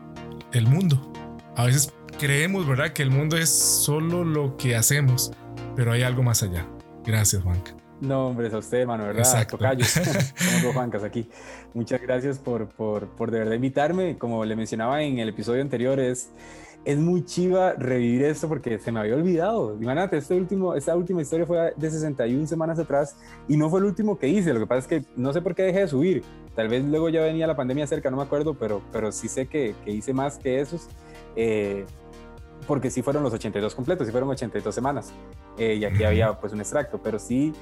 el 0.53 0.67
mundo. 0.67 1.14
A 1.57 1.67
veces 1.67 1.93
creemos, 2.19 2.67
¿verdad?, 2.67 2.93
que 2.93 3.03
el 3.03 3.11
mundo 3.11 3.37
es 3.37 3.49
solo 3.49 4.25
lo 4.25 4.57
que 4.57 4.75
hacemos, 4.75 5.33
pero 5.77 5.93
hay 5.93 6.03
algo 6.03 6.23
más 6.23 6.43
allá. 6.43 6.67
Gracias, 7.05 7.43
Juanca. 7.43 7.75
No, 8.01 8.27
hombre, 8.27 8.49
es 8.49 8.55
a 8.55 8.59
usted, 8.59 8.87
mano, 8.87 9.05
¿verdad? 9.05 9.21
Exacto. 9.21 9.57
Somos 10.37 10.63
dos 10.63 10.75
Juancas 10.75 11.05
aquí. 11.05 11.29
Muchas 11.73 12.03
gracias 12.03 12.39
por, 12.39 12.69
por, 12.69 13.09
por 13.09 13.31
de 13.31 13.39
verdad 13.39 13.53
invitarme. 13.55 14.19
Como 14.19 14.45
le 14.45 14.57
mencionaba 14.57 15.03
en 15.03 15.21
el 15.21 15.29
episodio 15.29 15.63
anterior, 15.63 16.01
es 16.01 16.31
es 16.85 16.99
muy 16.99 17.25
chiva 17.25 17.73
revivir 17.73 18.25
esto 18.25 18.49
porque 18.49 18.79
se 18.79 18.93
me 18.93 19.01
había 19.01 19.15
olvidado. 19.15 19.75
Imagínate, 19.81 20.19
este 20.19 20.35
último, 20.35 20.75
esta 20.75 20.95
última 20.95 21.23
historia 21.23 21.47
fue 21.47 21.73
de 21.77 21.91
61 21.91 22.47
semanas 22.47 22.79
atrás 22.79 23.17
y 23.49 23.57
no 23.57 23.71
fue 23.71 23.81
el 23.81 23.87
último 23.87 24.19
que 24.19 24.29
hice. 24.29 24.53
Lo 24.53 24.61
que 24.61 24.67
pasa 24.67 24.81
es 24.81 24.87
que 24.87 25.09
no 25.17 25.33
sé 25.33 25.41
por 25.41 25.55
qué 25.55 25.63
dejé 25.63 25.81
de 25.81 25.89
subir. 25.89 26.23
Tal 26.55 26.69
vez 26.69 26.85
luego 26.85 27.09
ya 27.09 27.23
venía 27.23 27.47
la 27.47 27.57
pandemia 27.57 27.87
cerca, 27.87 28.11
no 28.11 28.19
me 28.19 28.23
acuerdo, 28.23 28.55
pero, 28.55 28.83
pero 28.93 29.11
sí 29.13 29.29
sé 29.29 29.47
que, 29.47 29.75
que 29.85 29.93
hice 29.93 30.13
más 30.13 30.39
que 30.39 30.61
esos. 30.61 30.89
Eh, 31.37 31.85
porque 32.67 32.91
sí 32.91 33.03
fueron 33.03 33.23
los 33.23 33.33
82 33.33 33.75
completos, 33.75 34.07
sí 34.07 34.11
fueron 34.11 34.31
82 34.31 34.75
semanas. 34.75 35.13
Eh, 35.59 35.75
y 35.75 35.85
aquí 35.85 36.05
había 36.05 36.33
pues 36.41 36.53
un 36.53 36.61
extracto, 36.61 37.01
pero 37.03 37.19
sí 37.19 37.53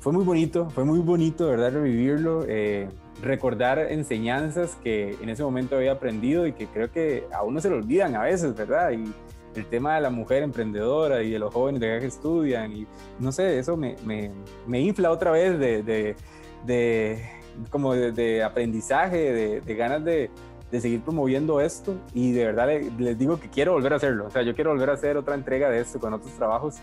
fue 0.00 0.12
muy 0.12 0.24
bonito, 0.24 0.68
fue 0.70 0.84
muy 0.84 1.00
bonito, 1.00 1.46
¿verdad? 1.48 1.72
Revivirlo. 1.72 2.44
Eh, 2.48 2.88
recordar 3.22 3.78
enseñanzas 3.78 4.76
que 4.82 5.16
en 5.20 5.28
ese 5.28 5.42
momento 5.44 5.76
había 5.76 5.92
aprendido 5.92 6.46
y 6.46 6.52
que 6.52 6.66
creo 6.66 6.90
que 6.90 7.24
a 7.32 7.42
uno 7.42 7.60
se 7.60 7.70
lo 7.70 7.76
olvidan 7.76 8.16
a 8.16 8.22
veces, 8.22 8.54
¿verdad? 8.54 8.90
Y 8.90 9.04
el 9.54 9.66
tema 9.66 9.96
de 9.96 10.00
la 10.00 10.10
mujer 10.10 10.42
emprendedora 10.42 11.22
y 11.22 11.30
de 11.30 11.38
los 11.38 11.52
jóvenes 11.52 11.80
de 11.80 12.00
que 12.00 12.06
estudian 12.06 12.72
y 12.72 12.86
no 13.18 13.30
sé, 13.32 13.58
eso 13.58 13.76
me, 13.76 13.96
me, 14.04 14.30
me 14.66 14.80
infla 14.80 15.10
otra 15.10 15.30
vez 15.30 15.58
de, 15.58 15.82
de, 15.82 16.16
de 16.64 17.22
como 17.70 17.94
de, 17.94 18.42
aprendizaje, 18.42 19.60
de, 19.60 19.74
ganas 19.74 20.04
de, 20.04 20.30
seguir 20.80 21.02
promoviendo 21.02 21.60
esto 21.60 21.94
y 22.14 22.32
de 22.32 22.46
verdad 22.46 22.68
les, 22.98 23.18
digo 23.18 23.38
que 23.38 23.48
quiero 23.48 23.72
volver 23.72 23.92
a 23.92 23.96
hacerlo, 23.96 24.26
o 24.26 24.30
sea, 24.30 24.42
yo 24.42 24.54
quiero 24.54 24.70
volver 24.70 24.90
a 24.90 24.94
hacer 24.94 25.16
otra 25.16 25.34
entrega 25.34 25.68
de 25.70 25.80
esto 25.80 26.00
con 26.00 26.12
otros 26.14 26.32
trabajos 26.32 26.76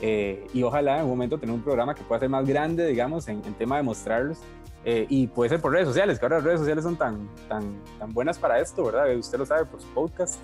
eh, 0.00 0.46
y 0.52 0.62
ojalá 0.62 0.98
en 0.98 1.04
un 1.04 1.10
momento 1.10 1.38
tener 1.38 1.54
un 1.54 1.62
programa 1.62 1.94
que 1.94 2.02
pueda 2.02 2.20
ser 2.20 2.28
más 2.28 2.46
grande, 2.46 2.86
digamos, 2.86 3.28
en, 3.28 3.42
en 3.44 3.54
tema 3.54 3.76
de 3.76 3.82
mostrarlos 3.82 4.38
eh, 4.88 5.04
y 5.08 5.26
puede 5.26 5.50
ser 5.50 5.60
por 5.60 5.72
redes 5.72 5.88
sociales, 5.88 6.16
que 6.16 6.24
ahora 6.24 6.36
las 6.36 6.44
redes 6.44 6.60
sociales 6.60 6.84
son 6.84 6.94
tan, 6.94 7.28
tan, 7.48 7.82
tan 7.98 8.14
buenas 8.14 8.38
para 8.38 8.60
esto, 8.60 8.84
¿verdad? 8.84 9.12
Usted 9.16 9.36
lo 9.36 9.44
sabe 9.44 9.64
por 9.64 9.82
su 9.82 9.88
podcast, 9.88 10.36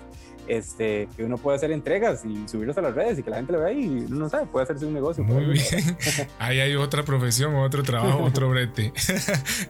este, 0.49 1.07
que 1.15 1.23
uno 1.23 1.37
puede 1.37 1.55
hacer 1.55 1.71
entregas 1.71 2.25
y 2.25 2.45
subirlos 2.49 2.77
a 2.77 2.81
las 2.81 2.93
redes 2.93 3.17
y 3.19 3.23
que 3.23 3.29
la 3.29 3.37
gente 3.37 3.53
lo 3.53 3.61
vea 3.61 3.71
y 3.71 3.87
uno 3.87 4.17
no 4.17 4.27
sabe, 4.27 4.45
puede 4.47 4.65
hacerse 4.65 4.85
un 4.85 4.93
negocio. 4.93 5.23
Muy 5.23 5.45
bien. 5.45 5.97
Ahí 6.39 6.59
hay 6.59 6.75
otra 6.75 7.03
profesión, 7.03 7.55
otro 7.55 7.83
trabajo, 7.83 8.21
otro 8.21 8.49
brete. 8.49 8.91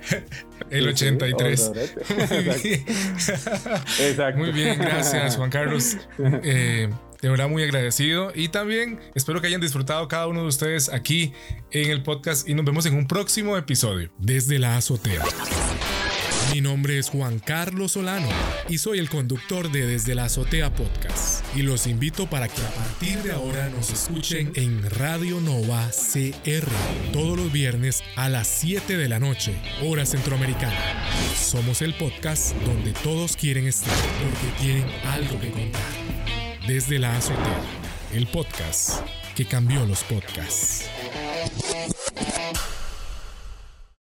El 0.71 0.87
83. 0.87 1.71
Exacto. 3.99 4.39
Muy 4.39 4.51
bien, 4.53 4.79
gracias 4.79 5.37
Juan 5.37 5.51
Carlos. 5.51 5.97
Eh, 6.17 6.89
de 7.23 7.29
verdad 7.29 7.47
muy 7.47 7.63
agradecido 7.63 8.33
y 8.35 8.49
también 8.49 8.99
espero 9.15 9.39
que 9.39 9.47
hayan 9.47 9.61
disfrutado 9.61 10.09
cada 10.09 10.27
uno 10.27 10.41
de 10.41 10.47
ustedes 10.47 10.89
aquí 10.89 11.31
en 11.71 11.89
el 11.89 12.03
podcast 12.03 12.49
y 12.49 12.53
nos 12.53 12.65
vemos 12.65 12.85
en 12.85 12.95
un 12.95 13.07
próximo 13.07 13.55
episodio 13.55 14.11
desde 14.17 14.59
la 14.59 14.75
azotea. 14.75 15.23
Mi 16.53 16.59
nombre 16.59 16.99
es 16.99 17.09
Juan 17.09 17.39
Carlos 17.39 17.93
Solano 17.93 18.27
y 18.67 18.77
soy 18.77 18.99
el 18.99 19.09
conductor 19.09 19.71
de 19.71 19.87
Desde 19.87 20.15
la 20.15 20.25
Azotea 20.25 20.75
Podcast. 20.75 21.45
Y 21.55 21.61
los 21.61 21.87
invito 21.87 22.29
para 22.29 22.49
que 22.49 22.61
a 22.61 22.69
partir 22.71 23.23
de 23.23 23.31
ahora 23.31 23.69
nos 23.69 23.89
escuchen 23.89 24.51
en 24.55 24.87
Radio 24.89 25.39
Nova 25.39 25.89
CR 25.89 26.67
todos 27.13 27.37
los 27.37 27.51
viernes 27.53 28.03
a 28.17 28.27
las 28.27 28.49
7 28.49 28.97
de 28.97 29.07
la 29.07 29.19
noche, 29.19 29.55
hora 29.81 30.05
centroamericana. 30.05 30.77
Somos 31.35 31.81
el 31.81 31.93
podcast 31.95 32.53
donde 32.57 32.91
todos 32.91 33.37
quieren 33.37 33.65
estar 33.65 33.95
porque 34.21 34.61
tienen 34.61 34.85
algo 35.05 35.39
que 35.39 35.49
contar. 35.49 36.02
Desde 36.67 36.97
la 36.97 37.17
azotea, 37.17 37.61
el 38.13 38.25
podcast 38.25 39.01
que 39.35 39.45
cambió 39.45 39.85
los 39.85 40.01
podcasts. 40.05 40.85